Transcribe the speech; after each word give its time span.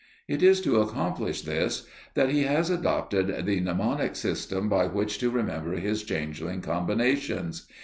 It 0.27 0.41
is 0.41 0.61
to 0.61 0.81
accomplish 0.81 1.43
this 1.43 1.85
that 2.15 2.29
he 2.29 2.41
has 2.45 2.71
adopted 2.71 3.45
the 3.45 3.59
mnemonic 3.59 4.15
system 4.15 4.67
by 4.67 4.87
which 4.87 5.19
to 5.19 5.29
remember 5.29 5.73
his 5.75 6.01
changing 6.03 6.61
combinations. 6.61 7.67